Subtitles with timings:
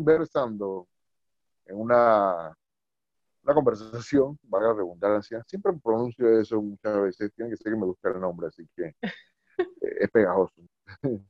[0.00, 0.88] Conversando
[1.66, 2.56] en una,
[3.42, 5.44] una conversación, valga la redundancia.
[5.46, 8.94] Siempre pronuncio eso muchas veces, tiene que ser que me gusta el nombre, así que
[9.82, 10.62] es pegajoso.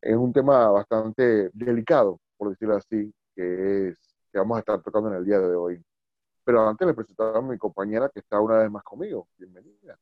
[0.00, 3.98] es un tema bastante delicado, por decirlo así, que es
[4.30, 5.84] que vamos a estar tocando en el día de hoy.
[6.44, 9.26] Pero antes le presentaba a mi compañera que está una vez más conmigo.
[9.36, 9.98] Bienvenida.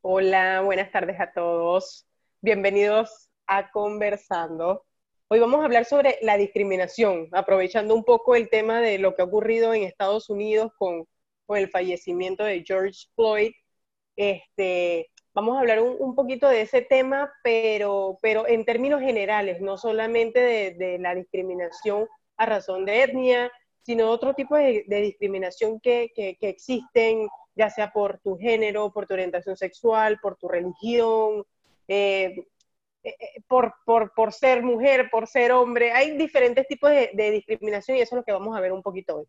[0.00, 2.04] Hola, buenas tardes a todos.
[2.40, 4.84] Bienvenidos a Conversando.
[5.32, 9.22] Hoy vamos a hablar sobre la discriminación, aprovechando un poco el tema de lo que
[9.22, 11.06] ha ocurrido en Estados Unidos con,
[11.50, 13.52] el fallecimiento de George Floyd.
[14.16, 20.74] Este, vamos a hablar un, poquito de ese tema, pero, en términos generales, no solamente
[20.76, 27.70] de, la discriminación a razón de etnia, sino otro tipo de, discriminación que, existen, ya
[27.70, 31.44] sea por tu género, por tu orientación sexual, por tu religión,
[31.86, 32.34] eh,
[33.02, 35.92] eh, eh, por, por, ser mujer, por ser hombre.
[35.92, 39.16] Hay diferentes tipos de, discriminación y eso es lo que vamos a ver un poquito
[39.16, 39.28] hoy.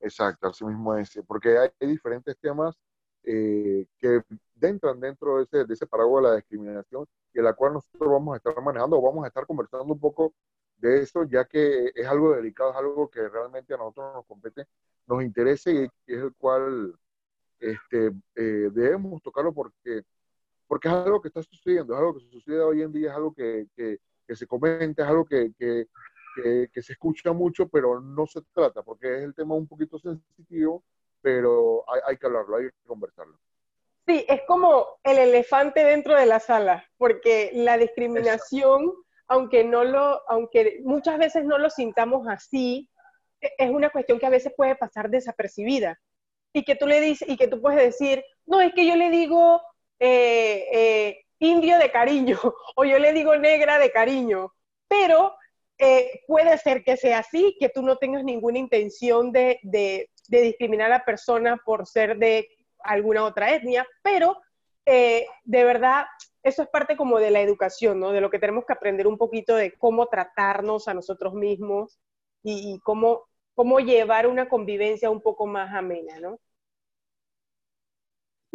[0.00, 2.76] Exacto, así mismo es, porque hay diferentes temas
[3.22, 4.22] que
[4.60, 8.08] entran dentro de ese, de ese paraguas de la discriminación y en la cual nosotros
[8.08, 10.32] vamos a estar manejando o vamos a estar conversando un poco
[10.78, 14.66] de eso, ya que es algo delicado, es algo que realmente a nosotros nos compete,
[15.06, 16.94] nos interesa y es el cual
[17.58, 20.02] este, eh, debemos tocarlo porque,
[20.66, 23.32] porque es algo que está sucediendo, es algo que sucede hoy en día, es algo
[23.32, 23.98] que, que,
[24.34, 25.86] se comenta, es algo que, que,
[26.72, 30.82] que, se escucha mucho, pero no se trata, porque es el tema un poquito sensitivo,
[31.22, 33.38] pero hay, hay que hablarlo, hay que conversarlo.
[34.06, 38.92] Sí, es como el elefante dentro de la sala, porque la discriminación,
[39.26, 42.88] aunque no lo, aunque muchas veces no lo sintamos así,
[43.40, 46.00] e, es una cuestión que a veces puede pasar desapercibida.
[46.52, 49.10] Y que tú le dices, y que tú puedes decir, no, es que yo le
[49.10, 49.60] digo
[49.98, 52.38] eh, eh, indio de cariño,
[52.76, 54.52] o yo le digo negra de cariño,
[54.88, 55.34] pero
[55.78, 59.60] eh, puede ser que sea así, que tú no tengas ninguna intención de,
[60.28, 62.48] discriminar a la persona por ser de
[62.80, 64.36] alguna otra etnia, pero
[64.84, 66.06] de verdad
[66.46, 68.12] eso es parte como de la educación, ¿no?
[68.12, 71.98] De lo que tenemos que aprender un poquito de cómo tratarnos a nosotros mismos
[72.44, 73.24] y, cómo,
[73.56, 76.38] cómo llevar una convivencia un poco más amena, ¿no?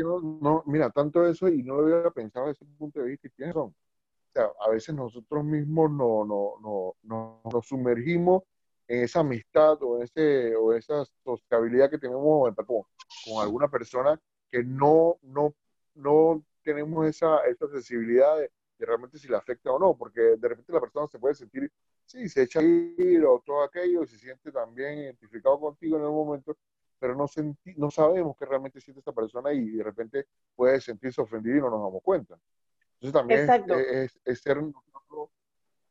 [0.03, 3.31] No, mira, tanto eso y no lo había pensado desde ese punto de vista y
[3.31, 3.73] tienes razón.
[3.73, 8.43] O sea, a veces nosotros mismos no, no, no, no, nos sumergimos
[8.87, 12.83] en esa amistad o, ese, o esa sociabilidad que tenemos con,
[13.25, 14.19] con alguna persona
[14.49, 15.53] que no, no,
[15.95, 18.51] no tenemos esa, esa sensibilidad de,
[18.85, 21.71] realmente si le afecta o no, porque de repente la persona se puede sentir,
[22.05, 26.09] sí, se echa a ir o todo aquello, se siente también identificado contigo en el
[26.09, 26.57] momento,
[27.01, 31.19] pero no, senti no sabemos qué realmente siente esta persona y de repente puede sentirse
[31.19, 32.37] ofendido y no nos damos cuenta.
[32.99, 34.61] Entonces también es, es, ser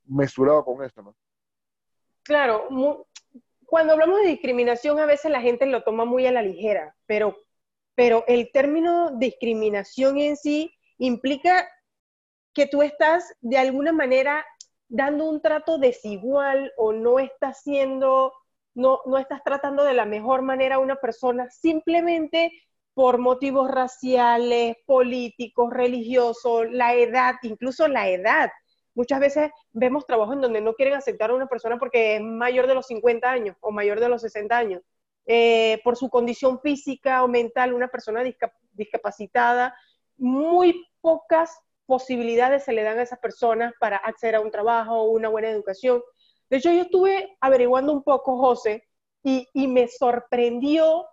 [0.04, 1.16] mesurado con esto, ¿no?
[2.22, 2.68] Claro,
[3.66, 7.36] cuando hablamos de discriminación a veces la gente lo toma muy a la ligera, pero,
[7.96, 11.68] pero el término discriminación en sí implica
[12.54, 14.46] que tú estás de alguna manera
[14.86, 18.32] dando un trato desigual o no estás siendo,
[18.74, 22.52] no, no estás tratando de la mejor manera a una persona simplemente
[22.94, 28.50] por motivos raciales, políticos, religiosos, la edad, incluso la edad.
[28.94, 32.66] Muchas veces vemos trabajos en donde no quieren aceptar a una persona porque es mayor
[32.66, 34.82] de los 50 años o mayor de los 60 años.
[35.26, 38.22] Eh, por su condición física o mental, una persona
[38.72, 39.74] discapacitada,
[40.16, 45.10] muy pocas posibilidades se le dan a esas personas para acceder a un trabajo o
[45.10, 46.02] una buena educación.
[46.50, 48.84] De hecho, yo estuve averiguando un poco, José,
[49.22, 51.06] y, me sorprendió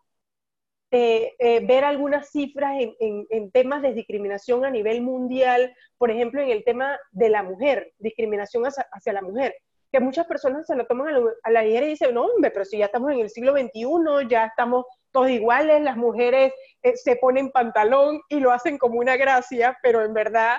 [0.91, 6.49] eh, eh, ver algunas cifras en, temas de discriminación a nivel mundial, por ejemplo, en
[6.49, 9.53] el tema de la mujer, discriminación hacia, la mujer,
[9.91, 11.13] que muchas personas se lo toman
[11.43, 14.27] a la, ligera y dicen, no, hombre, pero si ya estamos en el siglo XXI,
[14.29, 19.17] ya estamos todos iguales, las mujeres eh, se ponen pantalón y lo hacen como una
[19.17, 20.57] gracia, pero en verdad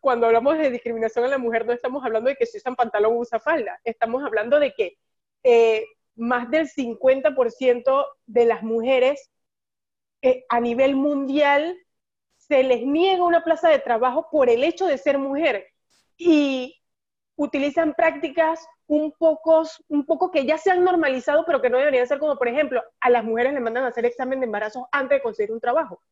[0.00, 3.16] cuando hablamos de discriminación a la mujer no estamos hablando de que si usan pantalón
[3.16, 4.98] usa falda, estamos hablando de que
[6.16, 9.30] más del 50% de las mujeres
[10.48, 11.78] a nivel mundial
[12.36, 15.68] se les niega una plaza de trabajo por el hecho de ser mujer
[16.16, 16.76] y
[17.36, 22.36] utilizan prácticas un poco, que ya se han normalizado, pero que no deberían ser como,
[22.36, 25.52] por ejemplo, a las mujeres le mandan a hacer examen de embarazo antes de conseguir
[25.52, 26.02] un trabajo.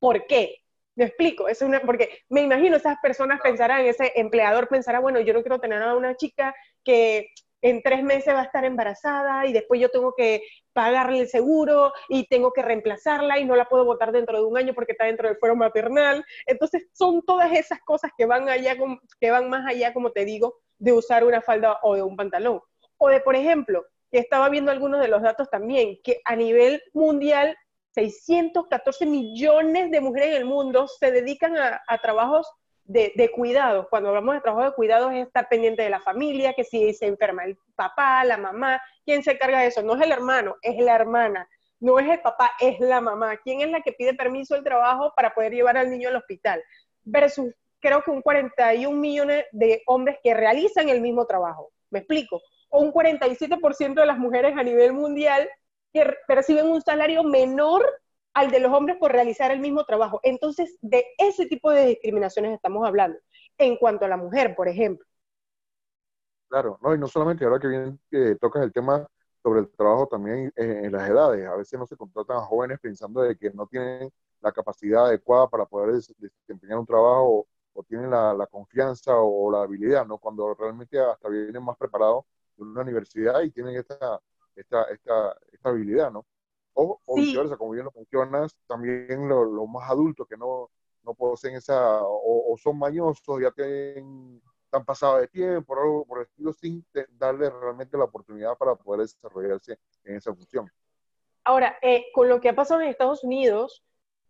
[0.00, 0.65] ¿Por qué?
[0.96, 5.34] Me explico, es una, porque me imagino esas personas pensarán, ese empleador pensará, bueno, yo
[5.34, 7.28] no quiero tener a una chica que
[7.60, 11.92] en tres meses va a estar embarazada y después yo tengo que pagarle el seguro
[12.08, 15.04] y tengo que reemplazarla y no la puedo votar dentro de un año porque está
[15.04, 16.24] dentro del fuero maternal.
[16.46, 18.76] Entonces son todas esas cosas que van allá,
[19.20, 22.60] que van más allá, como te digo, de usar una falda o de un pantalón.
[22.98, 26.82] O de, por ejemplo, que estaba viendo algunos de los datos también, que a nivel
[26.92, 27.56] mundial
[27.96, 32.46] 614 millones de mujeres en el mundo se dedican a, trabajos
[32.84, 33.86] de, de, cuidados.
[33.88, 37.06] Cuando hablamos de trabajo de cuidados es estar pendiente de la familia, que si se
[37.06, 39.82] enferma el papá, la mamá, ¿quién se encarga de eso?
[39.82, 41.48] No es el hermano, es la hermana.
[41.80, 43.38] No es el papá, es la mamá.
[43.38, 46.62] ¿Quién es la que pide permiso del trabajo para poder llevar al niño al hospital?
[47.02, 51.70] Versus creo que un 41 millones de hombres que realizan el mismo trabajo.
[51.90, 52.42] ¿Me explico?
[52.70, 55.48] Un 47% de las mujeres a nivel mundial
[55.92, 57.84] que perciben un salario menor
[58.34, 60.20] al de los hombres por realizar el mismo trabajo.
[60.22, 63.18] Entonces, de ese tipo de discriminaciones estamos hablando.
[63.56, 65.06] En cuanto a la mujer, por ejemplo.
[66.48, 69.06] Claro, no, y no solamente ahora que bien que tocas el tema
[69.42, 71.46] sobre el trabajo también en, las edades.
[71.46, 74.10] A veces no se contratan a jóvenes pensando de que no tienen
[74.40, 79.62] la capacidad adecuada para poder desempeñar un trabajo o, tienen la, la, confianza o, la
[79.62, 80.18] habilidad, ¿no?
[80.18, 82.24] Cuando realmente hasta vienen más preparados
[82.56, 84.20] de una universidad y tienen esta,
[84.56, 86.26] esta, esta, esta habilidad, ¿no?
[86.74, 90.70] O, o viceversa, como bien lo mencionas, también los lo más adultos que no,
[91.06, 94.42] no poseen esa, o, son mañosos, ya tienen,
[94.72, 98.74] han pasado de tiempo, por algo por el estilo, sin darle realmente la oportunidad para
[98.74, 100.70] poder desarrollarse en esa función.
[101.44, 103.85] Ahora, eh, con lo que ha pasado en Estados Unidos,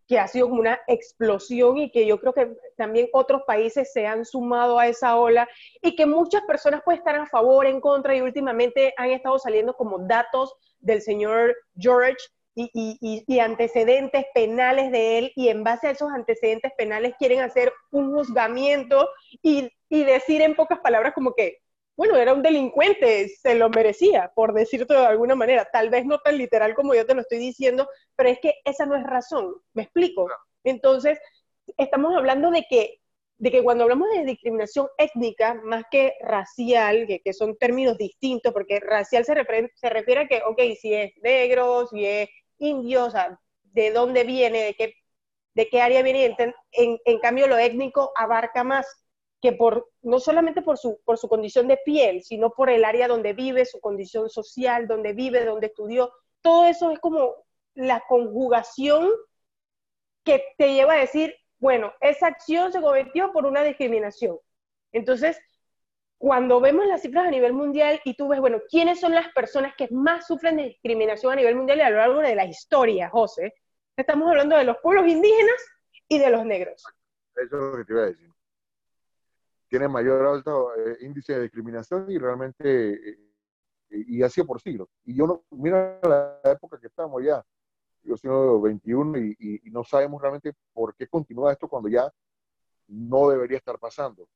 [0.06, 4.06] que ha sido como una explosión y que yo creo que también otros países se
[4.06, 5.49] han sumado a esa ola
[5.82, 9.75] y que muchas personas pueden estar a favor, en contra y últimamente han estado saliendo
[9.75, 12.19] como datos del señor George
[12.55, 18.14] y, antecedentes penales de él y en base a esos antecedentes penales quieren hacer un
[18.14, 19.11] juzgamiento
[19.43, 21.58] y decir en pocas palabras como que
[21.96, 25.66] bueno, era un delincuente, se lo merecía, por decirte de alguna manera.
[25.72, 28.84] Tal vez no tan literal como yo te lo estoy diciendo, pero es que esa
[28.84, 29.54] no es razón.
[29.72, 30.28] ¿Me explico?
[30.62, 31.19] Entonces,
[31.78, 33.00] estamos hablando de que,
[33.38, 38.52] de que cuando hablamos de discriminación étnica, más que racial, que, que son términos distintos,
[38.52, 42.28] porque racial se refiere, se refiere a que, ok, si es negro, si es
[42.58, 44.94] indio, o sea, de dónde viene, de qué,
[45.54, 46.37] de qué área viene,
[46.72, 48.87] en, en cambio lo étnico abarca más
[49.40, 53.08] que por, no solamente por su, por su condición de piel, sino por el área
[53.08, 57.34] donde vive, su condición social, donde vive, donde estudió, todo eso es como
[57.74, 59.10] la conjugación
[60.24, 64.38] que te lleva a decir, bueno, esa acción se cometió por una discriminación.
[64.92, 65.38] Entonces,
[66.18, 69.74] cuando vemos las cifras a nivel mundial y tú ves, bueno, ¿quiénes son las personas
[69.76, 73.10] que más sufren de discriminación a nivel mundial y a lo largo de la historia,
[73.10, 73.54] José?
[73.96, 75.62] Estamos hablando de los pueblos indígenas
[76.08, 76.82] y de los negros.
[77.34, 78.35] Eso es lo que te iba a decir
[79.68, 83.18] tiene mayor alto eh, índice de discriminación y realmente, eh,
[83.90, 84.88] y así por siglos.
[85.04, 87.44] Y yo no, mira la época que estamos ya,
[88.02, 92.10] yo soy 21 y, y, no sabemos realmente por qué continúa esto cuando ya
[92.86, 94.28] no debería estar pasando.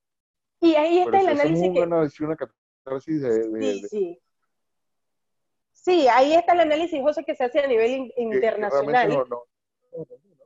[0.61, 1.73] Y ahí está el análisis.
[1.73, 2.25] Que...
[2.25, 4.23] Una, catarsis de, sí, sí.
[5.73, 9.25] sí, ahí está el análisis, José, que se hace a nivel internacional.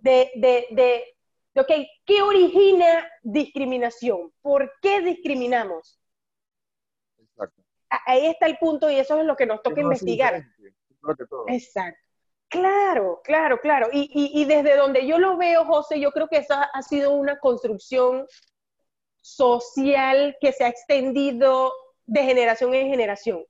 [0.00, 1.13] de, de, de,
[1.56, 1.70] Ok,
[2.04, 4.32] ¿qué origina discriminación?
[4.42, 6.00] ¿Por qué discriminamos?
[7.18, 7.62] Exacto.
[8.06, 10.44] Ahí está el punto y eso es lo que nos toca investigar.
[11.48, 12.00] Exacto.
[12.48, 13.88] Claro, claro, claro.
[13.92, 17.38] Y, y, desde donde yo lo veo, José, yo creo que esa ha sido una
[17.40, 18.26] construcción
[19.20, 21.72] social que se ha extendido
[22.06, 23.44] de generación en generación.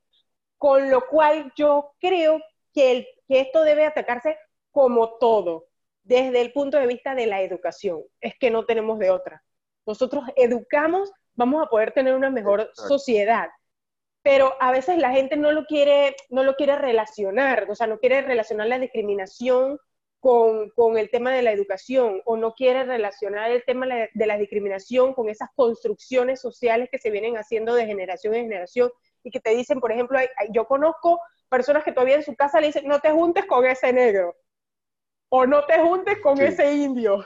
[0.57, 2.43] Con lo cual yo creo
[2.73, 4.39] que, el, que esto debe atacarse
[4.71, 5.67] como todo
[6.05, 8.03] desde el punto de vista de la educación.
[8.21, 9.43] Es que no tenemos de otra.
[9.87, 13.49] Nosotros educamos, vamos a poder tener una mejor sociedad.
[14.23, 17.99] Pero a veces la gente no lo quiere, no lo quiere relacionar, o sea, no
[17.99, 19.79] quiere relacionar la discriminación
[20.21, 24.39] con, con, el tema de la educación o no quiere relacionar el tema de la
[24.39, 28.91] discriminación con esas construcciones sociales que se vienen haciendo de generación en generación
[29.23, 30.19] y que te dicen, por ejemplo,
[30.51, 31.21] yo conozco
[31.51, 34.35] personas que todavía en su casa le dicen, no te juntes con ese negro,
[35.29, 37.25] o no te juntes con ese indio.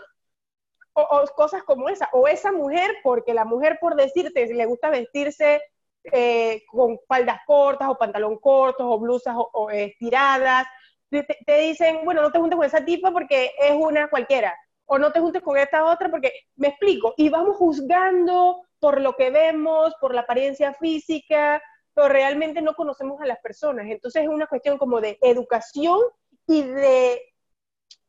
[0.95, 2.09] O, cosas como esa.
[2.12, 5.62] O esa mujer, porque la mujer, por decirte, le gusta vestirse
[6.05, 10.67] eh, con faldas cortas o pantalón cortos o blusas o, estiradas.
[11.11, 14.57] Te, dicen, bueno, no te juntes con esa tipa porque es una cualquiera.
[14.87, 19.14] O no te juntes con esta otra porque, me explico, y vamos juzgando por lo
[19.14, 21.62] que vemos, por la apariencia física,
[21.93, 23.87] pero realmente no conocemos a las personas.
[23.88, 26.00] Entonces es una cuestión como de educación
[26.47, 27.21] y de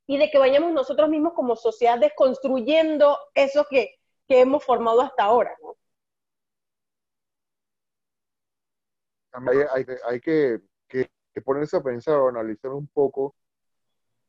[0.09, 5.23] y de que vayamos nosotros mismos como sociedad desconstruyendo eso que, que hemos formado hasta
[5.23, 5.55] ahora.
[5.61, 5.75] ¿no?
[9.71, 11.07] hay, hay, que, que,
[11.45, 13.35] ponerse a pensar o analizar un poco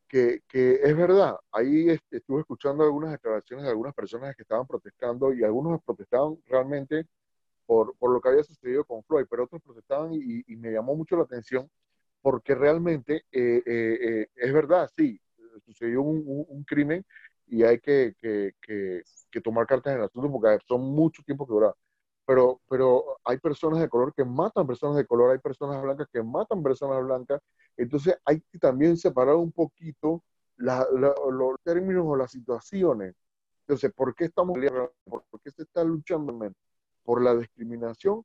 [0.07, 1.37] que, que, es verdad.
[1.51, 7.07] Ahí estuve escuchando algunas declaraciones de algunas personas que estaban protestando y algunos protestaban realmente
[7.65, 10.95] por, por lo que había sucedido con Floyd, pero otros protestaban y, y me llamó
[10.95, 11.71] mucho la atención
[12.21, 15.19] porque realmente eh, eh, eh, es verdad, sí,
[15.61, 17.05] sucedió un, un, crimen
[17.47, 21.53] y hay que, que, que, tomar cartas en el asunto porque son mucho tiempo que
[21.53, 21.75] dura.
[22.27, 26.23] Pero, pero hay personas de color que matan personas de color, hay personas blancas que
[26.23, 27.41] matan personas blancas.
[27.77, 30.23] Entonces hay que también separar un poquito
[30.57, 33.15] los términos o las situaciones.
[33.63, 34.59] Entonces, ¿por qué estamos
[35.05, 36.37] ¿Por qué se está luchando
[37.05, 38.25] por la discriminación?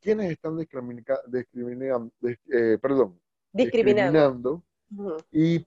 [0.00, 2.06] ¿Quiénes están discriminando?
[2.22, 3.18] Eh, perdón,
[3.54, 4.62] discriminando,
[5.30, 5.64] y,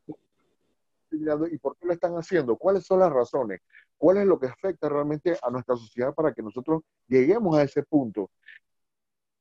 [1.11, 3.61] y por qué lo están haciendo, cuáles son las razones,
[3.97, 7.83] cuál es lo que afecta realmente a nuestra sociedad para que nosotros lleguemos a ese
[7.83, 8.29] punto.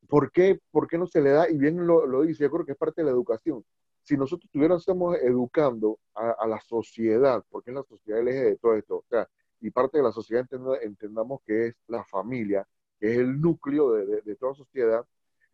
[0.08, 1.50] ¿Por qué, por qué no se le da?
[1.50, 3.64] Y bien lo, lo, dice, yo creo que es parte de la educación.
[4.02, 4.86] Si nosotros estuviéramos
[5.20, 9.28] educando a, la sociedad, porque es la sociedad el eje de todo esto, o sea,
[9.60, 10.46] y parte de la sociedad
[10.82, 12.66] entendamos que es la familia,
[13.00, 15.04] que es el núcleo de, de, de toda sociedad,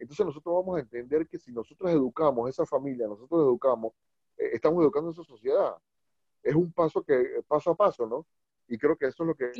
[0.03, 3.93] entonces nosotros vamos a entender que si nosotros educamos esa familia, nosotros educamos,
[4.37, 5.77] eh, estamos educando a esa sociedad.
[6.43, 8.27] Es un paso que paso a paso, ¿no?
[8.69, 9.53] Y creo que eso es lo que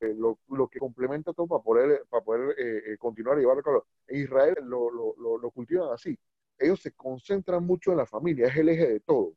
[0.00, 3.64] eh, lo, lo, que complementa todo para poder, para poder eh, continuar y llevarlo a
[3.64, 3.86] cabo.
[4.06, 6.18] En Israel lo, lo, lo, cultivan así.
[6.58, 9.34] Ellos se concentran mucho en la familia, es el eje de todo.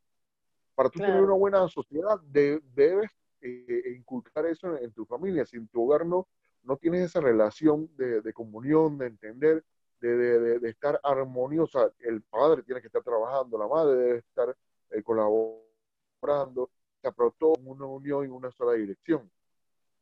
[0.75, 3.11] Para tú tener una buena sociedad, debes
[3.95, 5.45] inculcar eso en, tu familia.
[5.45, 6.27] Si en tu hogar no,
[6.63, 9.63] no tienes esa relación de, de comunión, de entender,
[9.99, 11.91] de, de, estar armoniosa.
[11.99, 14.55] El padre tiene que estar trabajando, la madre debe estar
[14.91, 15.63] eh, colaborando,
[17.01, 19.29] se pero todo en una unión y una sola dirección.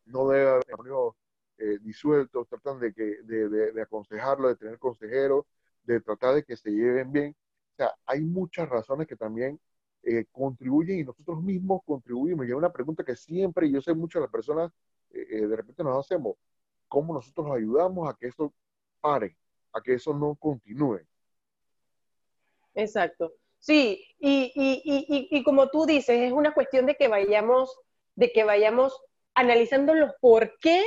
[0.05, 1.15] No debe haber matrimonios
[1.57, 5.45] eh, disueltos, tratan de, que, de, de, aconsejarlo, de tener consejeros,
[5.83, 7.35] de tratar de que se lleven bien.
[7.73, 9.59] O sea, hay muchas razones que también
[10.03, 12.45] eh, contribuyen y nosotros mismos contribuimos.
[12.45, 14.71] Y hay una pregunta que siempre, y yo sé muchas las personas,
[15.09, 16.37] de repente nos hacemos,
[16.87, 18.53] ¿cómo nosotros ayudamos a que eso
[19.01, 19.35] pare?
[19.73, 21.01] a que eso no continúe.
[22.73, 23.33] Exacto.
[23.62, 27.80] Sí, y, y, y, y, como tú dices, es una cuestión de que vayamos,
[28.15, 29.00] de que vayamos
[29.36, 30.84] analizando los por qué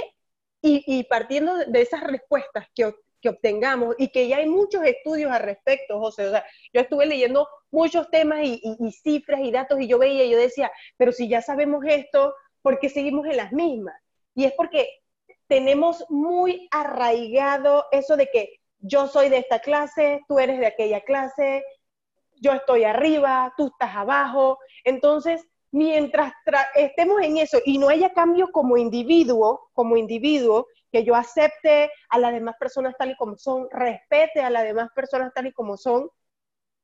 [0.60, 5.42] y, partiendo de esas respuestas que, que, obtengamos y que ya hay muchos estudios al
[5.42, 6.26] respecto, José.
[6.26, 8.60] O sea, yo estuve leyendo muchos temas y,
[9.02, 12.78] cifras y datos y yo veía y yo decía, pero si ya sabemos esto, ¿por
[12.80, 13.94] qué seguimos en las mismas?
[14.34, 14.88] Y es porque
[15.46, 21.02] tenemos muy arraigado eso de que yo soy de esta clase, tú eres de aquella
[21.02, 21.62] clase,
[22.40, 24.58] yo estoy arriba, tú estás abajo.
[24.84, 26.32] Entonces, mientras
[26.74, 32.18] estemos en eso y no haya cambio como individuo, como individuo, que yo acepte a
[32.18, 35.76] las demás personas tal y como son, respete a las demás personas tal y como
[35.76, 36.08] son,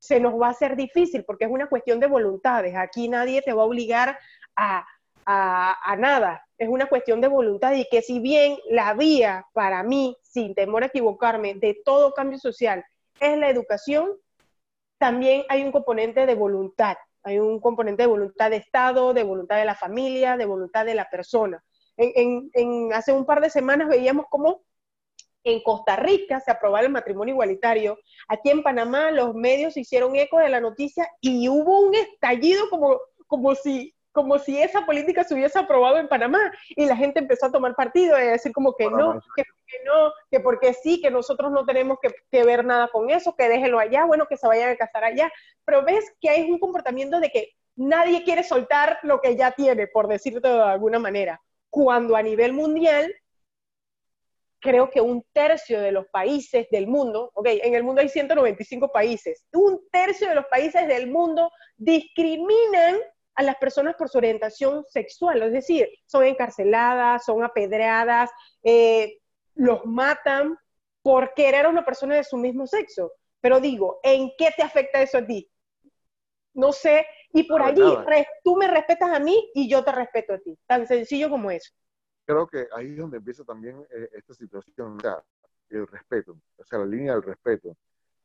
[0.00, 2.74] se nos va a hacer difícil porque es una cuestión de voluntades.
[2.74, 4.18] Aquí nadie te va a obligar
[4.56, 4.84] a,
[5.24, 6.44] a, nada.
[6.58, 10.82] Es una cuestión de voluntad y que si bien la vía para mí, sin temor
[10.82, 12.84] a equivocarme, de todo cambio social
[13.20, 14.10] es la educación,
[15.00, 16.96] también hay un componente de voluntad.
[17.22, 20.94] Hay un componente de voluntad de Estado, de voluntad de la familia, de voluntad de
[20.94, 21.64] la persona.
[21.96, 24.62] En, en, hace un par de semanas veíamos cómo
[25.42, 27.98] en Costa Rica se aprobó el matrimonio igualitario.
[28.28, 33.00] Aquí en Panamá los medios hicieron eco de la noticia y hubo un estallido como,
[33.26, 37.46] como si como si esa política se hubiese aprobado en Panamá y la gente empezó
[37.46, 39.44] a tomar partido y a decir como que no, que,
[39.84, 43.78] no, que porque sí, que nosotros no tenemos que, ver nada con eso, que déjenlo
[43.78, 45.30] allá, bueno, que se vayan a casar allá,
[45.64, 49.86] pero ves que hay un comportamiento de que nadie quiere soltar lo que ya tiene,
[49.86, 53.12] por decirlo de alguna manera, cuando a nivel mundial
[54.60, 58.92] creo que un tercio de los países del mundo, ok, en el mundo hay 195
[58.92, 62.98] países, un tercio de los países del mundo discriminan
[63.34, 68.30] a las personas por su orientación sexual, es decir, son encarceladas, son apedreadas,
[68.62, 69.19] eh,
[69.54, 70.58] los matan
[71.02, 73.12] por querer a una persona de su mismo sexo.
[73.40, 75.50] Pero digo, ¿en qué te afecta eso a ti?
[76.52, 77.82] No sé, y por allí
[78.42, 81.72] tú me respetas a mí y yo te respeto a ti, tan sencillo como eso.
[82.26, 85.22] Creo que ahí es donde empieza también eh, esta situación, o sea,
[85.70, 87.76] el respeto, o sea, la línea del respeto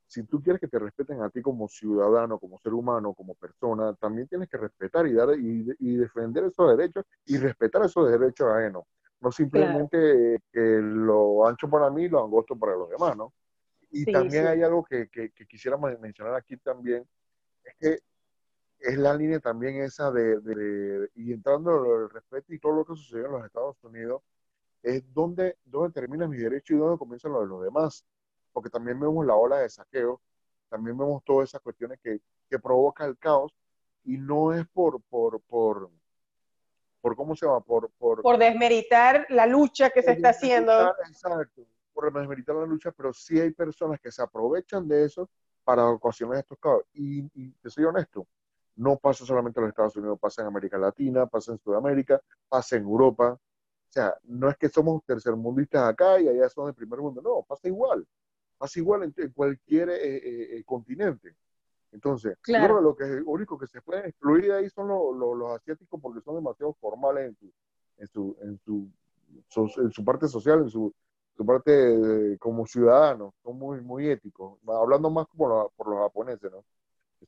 [0.07, 3.93] si tú quieres que te respeten a ti como ciudadano, como ser humano, como persona,
[3.95, 8.83] también tienes que respetar y dar y, defender esos derechos y respetar esos derechos ajenos.
[9.21, 13.33] No simplemente que lo ancho para mí, lo angosto para los demás, ¿no?
[13.91, 17.07] Y también hay algo que, que, quisiera mencionar aquí también,
[17.63, 17.99] es que
[18.79, 22.95] es la línea también esa de, y entrando en el respeto y todo lo que
[22.95, 24.21] sucedió en los Estados Unidos,
[24.83, 28.05] es donde, donde termina mi derecho y dónde comienzan los de los demás.
[28.51, 30.21] porque también vemos la ola de saqueo,
[30.69, 32.19] también vemos todas esas cuestiones que,
[32.49, 33.53] que provoca el caos
[34.03, 35.89] y no es por, por, por,
[37.05, 37.61] por ¿cómo se llama?
[37.61, 40.89] Por, por, por desmeritar la lucha que se está haciendo.
[41.07, 41.61] Exacto,
[41.93, 45.29] por desmeritar la lucha, pero sí hay personas que se aprovechan de eso
[45.63, 46.81] para ocasionar estos caos.
[46.93, 48.25] Y, y te soy honesto,
[48.77, 52.19] no pasa solamente en los Estados Unidos, pasa en América Latina, pasa en Sudamérica,
[52.49, 53.33] pasa en Europa.
[53.33, 57.45] O sea, no es que somos tercermundistas acá y allá son del primer mundo, no,
[57.47, 58.03] pasa igual.
[58.57, 61.35] Pasa igual en, cualquier eh, eh, eh, continente.
[61.91, 62.81] Entonces, claro.
[62.81, 67.33] lo que único que se puede excluir ahí son los asiáticos porque son demasiado formales
[67.97, 68.89] en su, en su,
[69.77, 70.93] en su, parte social, en su,
[71.37, 76.63] su parte como ciudadanos, son muy, muy éticos, hablando más como por los japoneses, ¿no?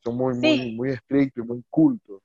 [0.03, 2.21] son muy, muy, muy estrictos y muy cultos.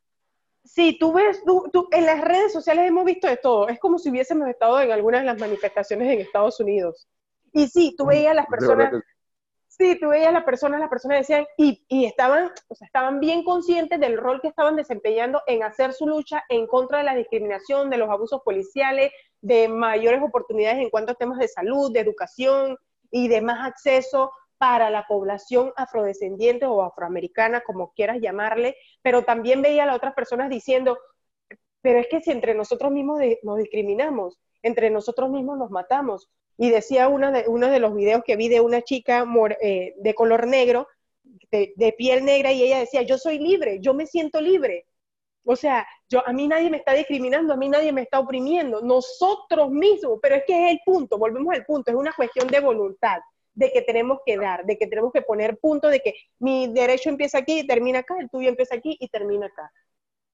[0.64, 3.68] Sí, tú ves, tú, en las redes sociales hemos visto de todo.
[3.68, 7.08] Es como si hubiésemos estado en algunas de las manifestaciones en Estados Unidos.
[7.52, 8.92] Y sí, tú veías a las personas,
[9.76, 13.42] sí, tú veías las personas, las personas decían, y, y, estaban, o sea, estaban bien
[13.44, 17.90] conscientes del rol que estaban desempeñando en hacer su lucha en contra de la discriminación,
[17.90, 22.76] de los abusos policiales, de mayores oportunidades en cuanto a temas de salud, de educación
[23.10, 29.60] y de más acceso para la población afrodescendiente o afroamericana, como quieras llamarle, pero también
[29.62, 30.98] veía a las otras personas diciendo,
[31.80, 36.30] pero es que si entre nosotros mismos nos discriminamos, entre nosotros mismos nos matamos.
[36.62, 39.26] Y decía uno de, uno de los videos que vi de una chica
[39.60, 40.86] eh, de color negro,
[41.50, 44.86] de, de, piel negra, y ella decía, yo soy libre, yo me siento libre.
[45.44, 48.80] O sea, yo, a mí nadie me está discriminando, a mí nadie me está oprimiendo,
[48.80, 52.60] nosotros mismos, pero es que es el punto, volvemos al punto, es una cuestión de
[52.60, 53.18] voluntad
[53.54, 57.10] de que tenemos que dar, de que tenemos que poner punto, de que mi derecho
[57.10, 59.68] empieza aquí y termina acá, el tuyo empieza aquí y termina acá.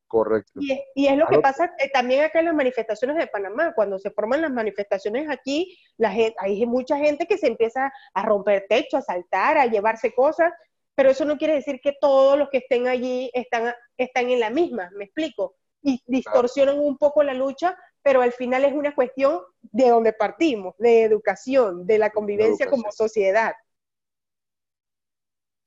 [0.08, 0.60] Correcto.
[0.94, 3.74] Y es, lo que pasa eh, también acá en las manifestaciones de Panamá.
[3.74, 8.22] Cuando se forman las manifestaciones aquí, la gente, hay mucha gente que se empieza a
[8.24, 10.52] romper techo, a saltar, a llevarse cosas,
[10.94, 14.50] pero eso no quiere decir que todos los que estén allí están, están en la
[14.50, 15.54] misma, me explico.
[15.82, 17.76] Y distorsionan un poco la lucha
[18.08, 22.90] pero al final es una cuestión de donde partimos, de educación, de la convivencia como
[22.90, 23.52] sociedad.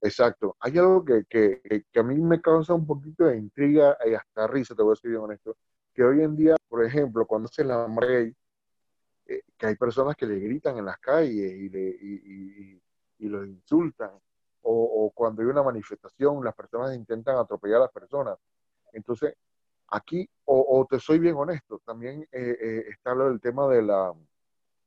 [0.02, 0.56] Exacto.
[0.60, 1.62] Hay algo que, que,
[1.92, 4.96] que, a mí me causa un poquito de intriga y hasta risa, te voy a
[4.96, 5.56] decir bien honesto,
[5.94, 8.36] que hoy en día, por ejemplo, cuando se la gay,
[9.28, 12.82] eh, que hay personas que le gritan en las calles y, le, y,
[13.20, 14.12] y, los insultan,
[14.64, 18.38] o, o, cuando hay una manifestación, las personas intentan atropellar a las personas.
[18.94, 19.36] Entonces,
[19.94, 24.14] Aquí, o, te soy bien honesto, también eh, eh, está del tema de la,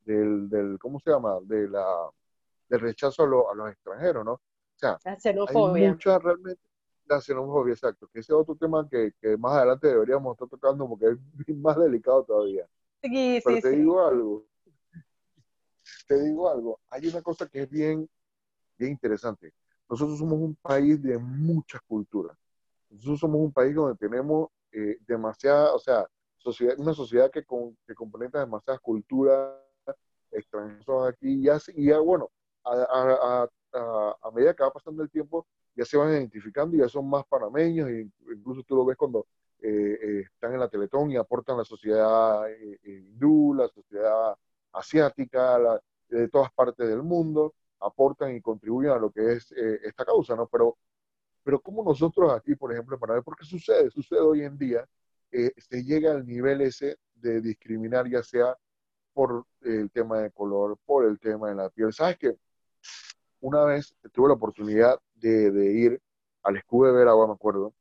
[0.07, 1.41] del, del, ¿cómo se llama?
[1.43, 1.85] De la,
[2.71, 4.41] del rechazo a, a los extranjeros, ¿no?
[4.99, 5.87] Sea, la xenofobia.
[5.87, 6.63] Hay mucha realmente,
[7.07, 10.89] la xenofobia, exacto, que ese es otro tema que, que, más adelante deberíamos estar tocando
[10.89, 11.19] porque es
[11.57, 12.67] más delicado todavía.
[13.03, 13.77] Sí, Pero sí, te sí.
[13.77, 14.47] digo algo,
[16.07, 18.09] te digo algo, hay una cosa que es bien,
[18.79, 19.53] bien interesante.
[19.89, 22.37] Nosotros somos un país de muchas culturas.
[22.89, 27.77] Nosotros somos un país donde tenemos eh, demasiada, o sea, sociedad, una sociedad que, con,
[27.87, 29.55] que complementa demasiadas culturas
[30.31, 32.31] extranjeras aquí, y ya, y ya bueno,
[32.65, 33.49] a, a, a,
[34.35, 37.89] medida que va pasando el tiempo, ya se van identificando y ya son más panameños,
[37.89, 39.27] e incluso tú lo ves cuando
[39.61, 44.37] eh, eh, están en la Teletón y aportan la sociedad eh, hindú, la sociedad
[44.73, 45.59] asiática,
[46.09, 50.47] de todas partes del mundo, aportan y contribuyen a lo que es esta causa, ¿no?
[50.47, 50.77] Pero
[51.43, 54.89] pero como nosotros aquí, por ejemplo, para ver por qué sucede, sucede hoy en día,
[55.31, 58.57] se llega al nivel ese de discriminar, ya sea
[59.13, 61.93] por el tema de color, por el tema de la piel.
[61.93, 62.37] ¿Sabes qué?
[63.45, 66.01] Una vez tuve la oportunidad de, ir
[66.43, 67.75] al escudo de Veragua, me acuerdo,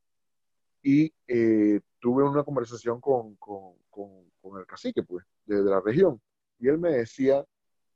[0.82, 6.20] y eh, tuve una conversación con, con, con, el cacique, pues, de, de, la región.
[6.58, 7.42] Y él me decía,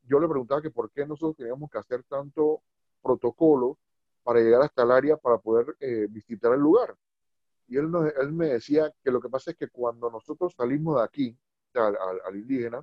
[0.05, 2.63] yo le preguntaba que por qué nosotros teníamos que hacer tanto
[3.03, 3.79] protocolo
[4.23, 6.97] para llegar hasta el área para poder eh, visitar el lugar.
[7.67, 11.05] Y él, él, me decía que lo que pasa es que cuando nosotros salimos de
[11.05, 11.39] aquí,
[11.75, 12.83] al, al, al, indígena,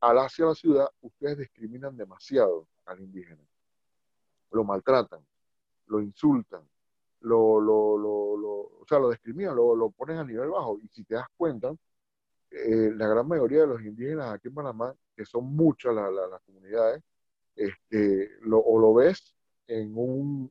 [0.00, 3.44] al hacia la ciudad, ustedes discriminan demasiado al indígena.
[4.50, 5.20] Lo maltratan,
[5.86, 6.62] lo insultan,
[7.20, 10.78] lo, lo, lo, lo o sea, lo discriminan, lo, lo, ponen a nivel bajo.
[10.80, 11.74] Y si te das cuenta,
[12.50, 16.26] eh, la gran mayoría de los indígenas aquí en Panamá, que son muchas la, la,
[16.28, 17.02] las comunidades,
[17.56, 19.34] este, lo, o lo ves
[19.66, 20.50] en un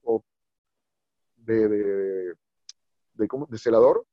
[1.38, 2.34] de, de,
[3.14, 4.06] de, de, celador,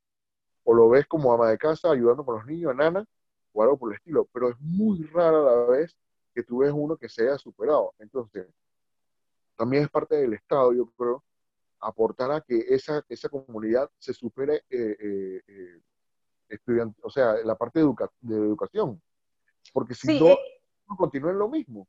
[0.64, 3.04] o lo ves como ama de casa ayudando con los niños, nana,
[3.52, 5.96] o algo por el estilo, pero es muy rara la vez
[6.34, 7.94] que tú ves uno que se haya superado.
[7.98, 8.46] Entonces,
[9.56, 11.24] también es parte del Estado, yo creo,
[11.80, 15.80] aportar a que esa, esa comunidad se supere eh, eh, eh
[16.48, 19.00] estudiante, o sea, la parte de, educa de educación.
[19.72, 20.36] Porque si sí, no,
[20.88, 21.88] no continúa en lo mismo.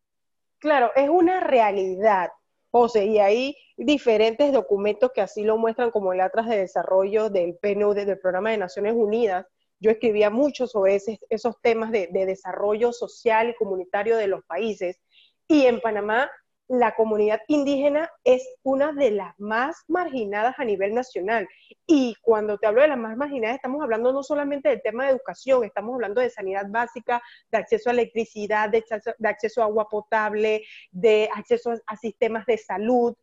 [0.59, 2.31] Claro, es una realidad,
[2.71, 7.57] José, y hay diferentes documentos que así lo muestran, como el Atlas de Desarrollo del
[7.57, 9.45] PNUD, del Programa de Naciones Unidas.
[9.79, 10.99] Yo escribía mucho sobre
[11.29, 14.99] esos temas de desarrollo social y comunitario de los países.
[15.47, 16.31] Y en Panamá
[16.67, 21.47] la comunidad indígena es una de las más marginadas a nivel nacional.
[21.85, 25.11] Y cuando te hablo de las más marginadas, estamos hablando no solamente del tema de
[25.11, 28.83] educación, estamos hablando de sanidad básica, de acceso a electricidad, de,
[29.23, 33.15] acceso a agua potable, de acceso a sistemas de salud.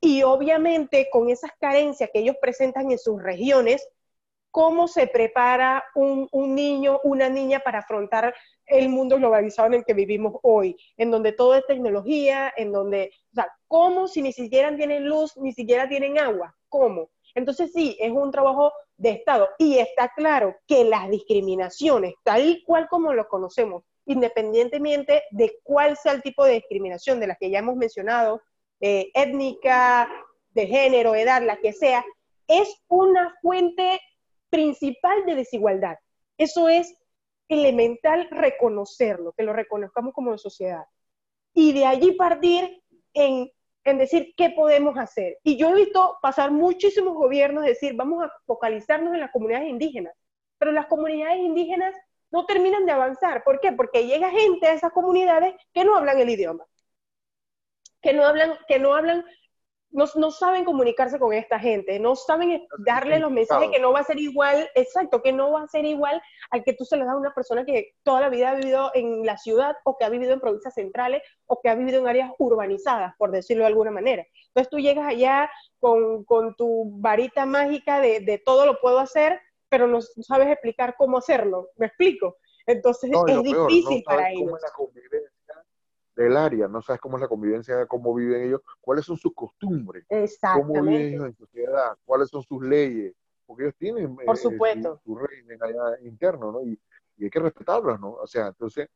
[0.00, 3.86] Y obviamente con esas carencias que ellos presentan en sus regiones,
[4.50, 8.34] cómo se prepara un, niño, una niña para afrontar
[8.66, 13.12] el mundo globalizado en el que vivimos hoy, en donde todo es tecnología, en donde,
[13.32, 16.54] o sea, ¿cómo si ni siquiera tienen luz, ni siquiera tienen agua?
[16.68, 17.10] ¿Cómo?
[17.34, 22.88] Entonces sí, es un trabajo de Estado y está claro que las discriminaciones, tal cual
[22.88, 27.60] como lo conocemos, independientemente de cuál sea el tipo de discriminación de las que ya
[27.60, 28.42] hemos mencionado,
[28.80, 30.08] étnica,
[30.50, 32.04] de género, edad, la que sea,
[32.48, 34.00] es una fuente
[34.50, 35.96] principal de desigualdad.
[36.36, 36.94] Eso es
[37.48, 40.84] elemental reconocerlo, que lo reconozcamos como sociedad.
[41.52, 42.82] Y de allí partir
[43.12, 43.50] en,
[43.84, 45.38] en decir qué podemos hacer.
[45.42, 50.14] Y yo he visto pasar muchísimos gobiernos decir, vamos a focalizarnos en las comunidades indígenas,
[50.58, 51.94] pero las comunidades indígenas
[52.30, 53.42] no terminan de avanzar.
[53.42, 53.72] ¿Por qué?
[53.72, 56.64] Porque llega gente a esas comunidades que no hablan el idioma,
[58.00, 59.24] que no hablan, que no hablan
[59.92, 64.00] no, no, saben comunicarse con esta gente, no saben darle los mensajes que no va
[64.00, 67.04] a ser igual, exacto, que no va a ser igual al que tú se le
[67.04, 70.04] das a una persona que toda la vida ha vivido en la ciudad o que
[70.04, 73.68] ha vivido en provincias centrales o que ha vivido en áreas urbanizadas, por decirlo de
[73.68, 74.24] alguna manera.
[74.48, 79.40] Entonces tú llegas allá con, con tu varita mágica de, de, todo lo puedo hacer,
[79.68, 82.36] pero no sabes explicar cómo hacerlo, ¿me explico?
[82.66, 84.52] Entonces es difícil para ellos
[86.24, 90.04] del área, no sabes cómo es la convivencia, cómo viven ellos, cuáles son sus costumbres,
[90.54, 93.14] cómo viven ellos en sociedad, cuáles son sus leyes,
[93.46, 95.00] porque ellos tienen Por eh, supuesto.
[95.02, 96.62] su, régimen allá interno, ¿no?
[96.62, 96.78] Y,
[97.22, 98.12] hay que respetarlas, ¿no?
[98.12, 98.88] O sea, entonces,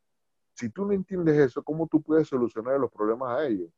[0.54, 3.68] si tú no entiendes eso, ¿cómo tú puedes solucionar los problemas a ellos?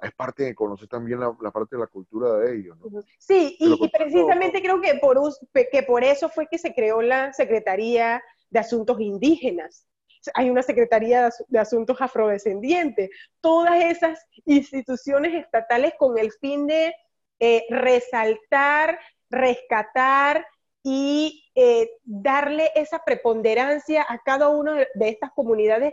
[0.00, 3.02] Es parte de conocer también la, parte de la cultura de ellos, ¿no?
[3.18, 5.18] Sí, y, precisamente creo que por,
[5.70, 9.86] que por eso fue que se creó la Secretaría de Asuntos Indígenas,
[10.34, 13.10] hay una Secretaría de Asuntos Afrodescendientes,
[13.40, 16.94] todas esas instituciones estatales con el fin de
[17.40, 20.46] eh, resaltar, rescatar
[20.82, 25.92] y eh, darle esa preponderancia a cada una de, estas comunidades,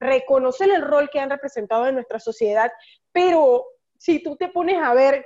[0.00, 2.70] reconocer el rol que han representado en nuestra sociedad,
[3.12, 3.64] pero
[3.98, 5.24] si tú te pones a ver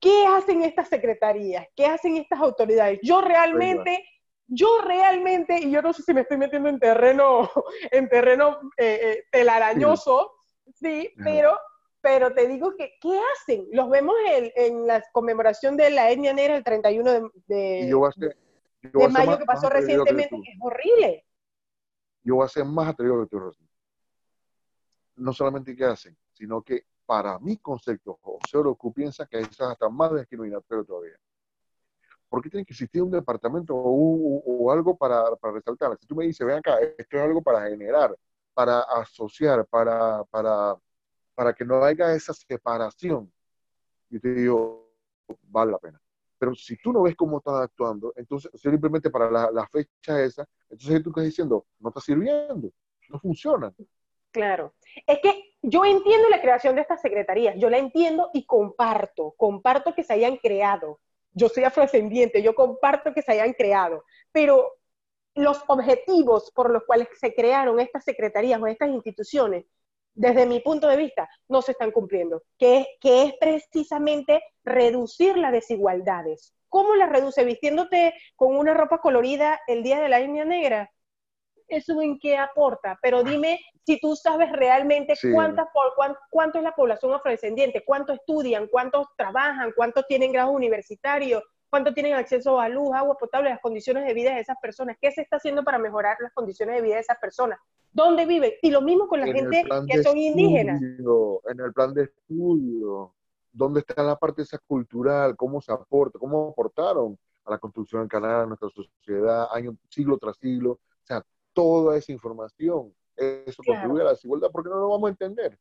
[0.00, 4.04] qué hacen estas secretarías, qué hacen estas autoridades, yo realmente
[4.46, 7.50] yo realmente, y yo no sé si me estoy metiendo en terreno,
[7.90, 10.32] en terreno eh, eh, telarañoso,
[10.74, 11.58] sí, pero,
[12.00, 13.66] pero te digo que, ¿qué hacen?
[13.72, 17.94] Los vemos en, en la conmemoración de la etnia negra el 31 de, de,
[18.82, 21.24] de mayo que pasó recientemente, que, es horrible.
[22.22, 23.68] Yo voy a ser más atrevido que tú, Rosy.
[25.16, 29.60] No solamente qué hacen, sino que para mi concepto, José Orocu piensa que eso es
[29.60, 31.16] hasta más discriminatorio todavía.
[32.34, 35.96] ¿Por qué tiene que existir un departamento o, algo para, para, resaltar?
[36.00, 38.12] Si tú me dices, ven acá, esto es algo para generar,
[38.52, 40.74] para asociar, para, para,
[41.32, 43.32] para que no haya esa separación,
[44.10, 44.90] yo te digo,
[45.42, 46.00] vale la pena.
[46.36, 50.44] Pero si tú no ves cómo estás actuando, entonces simplemente para la, la fecha esa,
[50.68, 52.68] entonces tú estás diciendo, no está sirviendo,
[53.10, 53.72] no funciona.
[54.32, 54.74] Claro.
[55.06, 59.94] Es que yo entiendo la creación de estas secretarías, yo la entiendo y comparto, comparto
[59.94, 60.98] que se hayan creado,
[61.34, 64.72] yo soy afrodescendiente, yo comparto que se hayan creado, pero
[65.34, 69.66] los objetivos por los cuales se crearon estas secretarías o estas instituciones,
[70.14, 75.36] desde mi punto de vista, no se están cumpliendo, que es, que es precisamente reducir
[75.36, 76.54] las desigualdades.
[76.68, 77.44] ¿Cómo las reduce?
[77.44, 80.90] ¿Vistiéndote con una ropa colorida el día de la etnia negra?
[81.68, 82.98] ¿Eso en qué aporta?
[83.02, 85.94] Pero dime si tú sabes realmente cuánta, por,
[86.30, 91.42] cuánto es la población afrodescendiente, cuánto estudian, cuántos trabajan, cuántos tienen grado universitario,
[91.74, 95.10] cuánto tienen acceso a luz, agua potable, las condiciones de vida de esas personas, qué
[95.10, 97.58] se está haciendo para mejorar las condiciones de vida de esas personas,
[97.92, 100.80] dónde viven, y lo mismo con la gente que son indígenas.
[100.80, 103.12] En el plan de estudio,
[103.52, 108.08] dónde está la parte esa cultural, cómo se aporta, cómo aportaron a la construcción del
[108.08, 114.02] canal, a nuestra sociedad, año, siglo tras siglo, o sea, toda esa información eso contribuye
[114.02, 115.58] a la desigualdad porque no lo vamos a entender.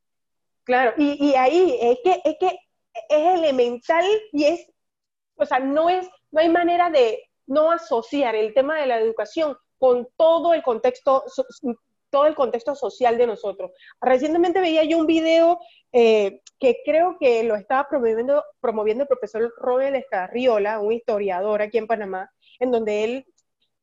[0.63, 2.59] Claro, y, y, ahí es que, es que
[3.09, 4.67] es elemental y es,
[5.35, 9.57] o sea, no es, no hay manera de no asociar el tema de la educación
[9.77, 11.23] con todo el contexto
[12.13, 13.71] todo el contexto social de nosotros.
[13.99, 15.59] Recientemente veía yo un video
[15.91, 21.79] eh, que creo que lo estaba promoviendo, promoviendo el profesor Robert Escarriola, un historiador aquí
[21.79, 23.25] en Panamá, en donde él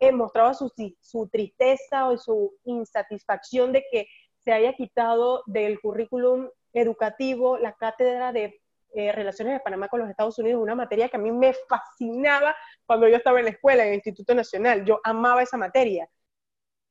[0.00, 4.06] eh, mostraba su, su tristeza o su insatisfacción de que
[4.38, 8.60] se haya quitado del currículum educativo la cátedra de
[8.92, 12.56] eh, Relaciones de Panamá con los Estados Unidos, una materia que a mí me fascinaba
[12.86, 14.84] cuando yo estaba en la escuela, en el Instituto Nacional.
[14.84, 16.08] Yo amaba esa materia.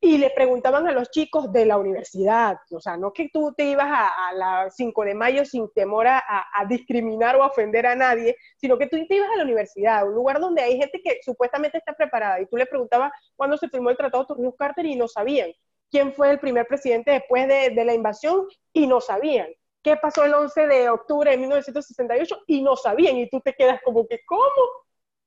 [0.02, 3.66] Y le preguntaban a los chicos de la universidad, o sea, no que tú te
[3.66, 6.24] ibas a, la 5 de mayo sin temor a,
[6.70, 10.40] discriminar o ofender a nadie, sino que tú te ibas a la universidad, un lugar
[10.40, 13.98] donde hay gente que supuestamente está preparada, y tú le preguntabas cuándo se firmó el
[13.98, 15.52] Tratado Torrijos-Carter y no sabían.
[15.92, 19.50] Quién fue el primer presidente después de, de la invasión y no sabían.
[19.84, 23.82] Qué pasó el 11 de octubre de 1968 y no sabían y tú te quedas
[23.84, 24.44] como que, ¿cómo?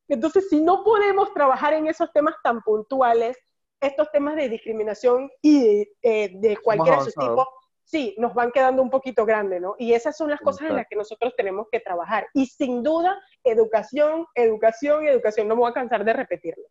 [0.09, 3.37] Entonces, si no podemos trabajar en esos temas tan puntuales,
[3.83, 7.47] estos temas de discriminación y de, eh, cualquier tipo,
[7.85, 9.75] sí, nos van quedando un poquito grandes, ¿no?
[9.79, 12.27] Y esas son las cosas en las que nosotros tenemos que trabajar.
[12.33, 15.49] Y sin duda, educación, educación y educación.
[15.49, 16.65] No me voy a cansar de repetirlo.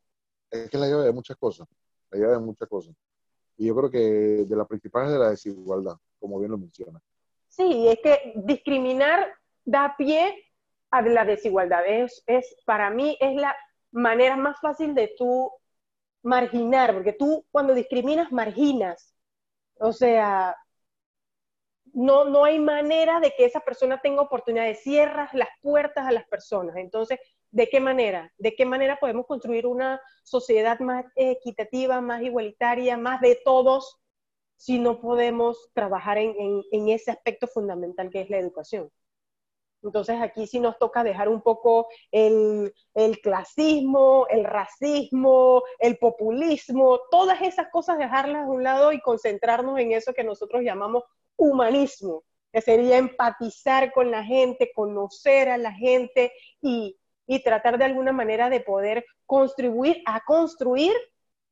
[0.50, 1.68] Es que la llave de muchas cosas,
[2.10, 2.96] la llave de muchas cosas.
[3.58, 4.00] Y yo creo que
[4.48, 7.00] de la principal es de la desigualdad, como bien lo menciona.
[7.48, 9.28] Sí, es que discriminar
[9.66, 10.34] da pie
[10.90, 11.84] a la desigualdad.
[11.86, 12.24] Es,
[12.66, 13.56] para mí es la
[13.92, 15.52] manera más fácil de tú
[16.24, 19.16] marginar, porque tú cuando discriminas marginas.
[19.80, 20.56] O sea,
[21.94, 26.28] no, no hay manera de que esa persona tenga oportunidades, cierras las puertas a las
[26.28, 26.76] personas.
[26.78, 27.20] Entonces,
[27.52, 28.32] ¿de qué manera?
[28.38, 34.02] ¿De qué manera podemos construir una sociedad más equitativa, más igualitaria, más de todos,
[34.62, 38.92] si no podemos trabajar en, ese aspecto fundamental que es la educación.
[39.84, 42.74] Entonces aquí sí nos toca dejar un poco el,
[43.22, 49.92] clasismo, el racismo, el populismo, todas esas cosas dejarlas a un lado y concentrarnos en
[49.92, 51.04] eso que nosotros llamamos
[51.36, 57.86] humanismo, que sería empatizar con la gente, conocer a la gente y, y tratar de
[57.86, 60.94] alguna manera de poder contribuir a construir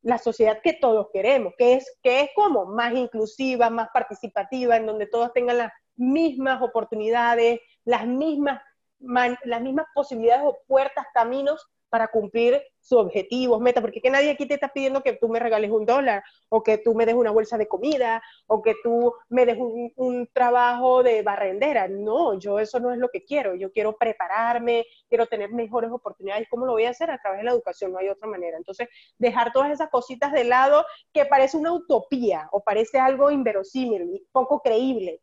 [0.02, 4.86] la sociedad que todos queremos, que es, que es como más inclusiva, más participativa, en
[4.86, 8.62] donde todos tengan las mismas oportunidades, las mismas,
[8.98, 14.46] las mismas posibilidades o puertas, caminos para cumplir sus objetivos, metas, porque que nadie aquí
[14.46, 17.32] te está pidiendo que tú me regales un dólar, o que tú me des una
[17.32, 21.88] bolsa de comida, o que tú me des un, trabajo de barrendera.
[21.88, 23.54] No, yo eso no es lo que quiero.
[23.56, 26.48] Yo quiero prepararme, quiero tener mejores oportunidades.
[26.48, 27.10] ¿Cómo lo voy a hacer?
[27.10, 28.56] A través de la educación, no hay otra manera.
[28.56, 28.88] Entonces,
[29.18, 34.60] dejar todas esas cositas de lado que parece una utopía o parece algo inverosímil, poco
[34.60, 35.20] creíble,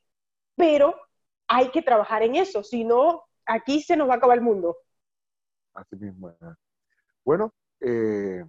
[0.55, 0.95] pero
[1.47, 4.77] hay que trabajar en eso, si no, aquí se nos va a acabar el mundo.
[5.73, 6.33] Así mismo.
[7.23, 8.43] Bueno, eh,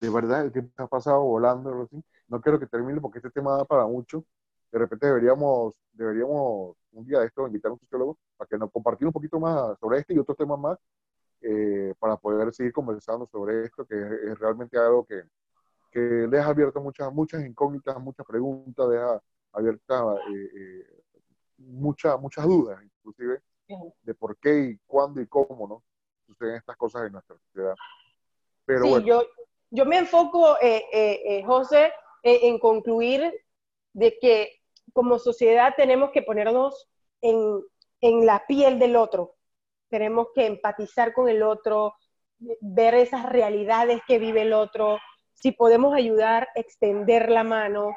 [0.00, 1.88] de verdad, el tiempo ha pasado volando.
[2.28, 4.24] No quiero que termine porque este tema da para mucho.
[4.72, 8.70] De repente deberíamos, deberíamos un día de esto invitar a un sociólogo para que nos
[8.70, 10.78] compartir un poquito más sobre este y otros temas más
[11.42, 15.22] eh, para poder seguir conversando sobre esto, que es, realmente algo que,
[15.90, 19.20] que deja abiertas muchas, muchas incógnitas, muchas preguntas, deja
[19.52, 20.02] abiertas
[20.32, 20.99] eh,
[21.60, 23.40] muchas, muchas dudas, inclusive
[24.02, 25.82] de por qué y cuándo y cómo no
[26.26, 27.74] suceden estas cosas en nuestra sociedad.
[28.64, 29.22] Pero sí, yo,
[29.70, 31.92] yo me enfoco, eh, eh, eh José,
[32.22, 33.32] en concluir
[33.92, 34.60] de que
[34.92, 36.88] como sociedad tenemos que ponernos
[37.20, 37.62] en,
[38.00, 39.36] en la piel del otro,
[39.88, 41.94] tenemos que empatizar con el otro,
[42.60, 44.98] ver esas realidades que vive el otro,
[45.34, 47.94] si podemos ayudar, extender la mano,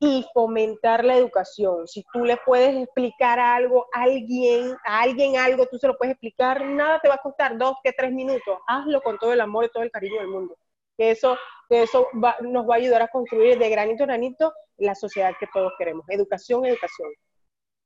[0.00, 1.86] y fomentar la educación.
[1.86, 6.12] Si tú le puedes explicar algo a alguien, a alguien algo, tú se lo puedes
[6.12, 8.58] explicar, nada te va a costar dos que tres minutos.
[8.66, 10.56] Hazlo con todo el amor y todo el cariño del mundo.
[10.96, 11.36] Que eso,
[11.68, 15.46] que eso nos va a ayudar a construir de granito a granito la sociedad que
[15.52, 16.04] todos queremos.
[16.08, 17.10] Educación, educación.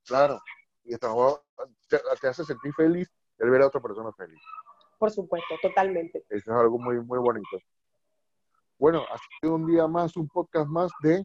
[0.07, 0.41] Claro,
[0.85, 1.45] y esto
[1.89, 4.41] te, te hace sentir feliz el ver a otra persona feliz.
[4.99, 6.25] Por supuesto, totalmente.
[6.29, 7.59] Eso es algo muy, muy bonito.
[8.79, 11.25] Bueno, ha sido un día más, un podcast más de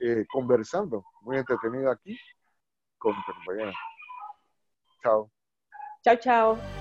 [0.00, 1.04] eh, conversando.
[1.22, 2.18] Muy entretenido aquí
[2.98, 3.14] con.
[5.02, 5.30] Chao.
[6.02, 6.79] Chao, chao.